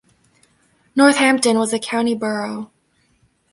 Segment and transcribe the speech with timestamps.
[0.95, 2.71] Northampton was a county borough.